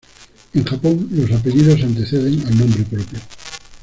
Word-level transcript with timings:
En 0.55 0.63
Japón 0.65 1.07
los 1.11 1.29
apellidos 1.31 1.79
anteceden 1.83 2.41
al 2.47 2.57
nombre 2.57 2.81
propio. 2.85 3.19